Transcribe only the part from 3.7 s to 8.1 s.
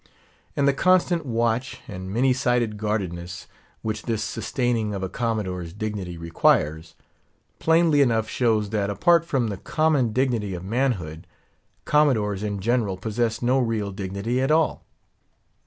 which this sustaining of a Commodore's dignity requires, plainly